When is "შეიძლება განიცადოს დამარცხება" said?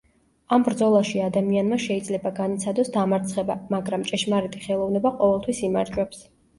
1.85-3.61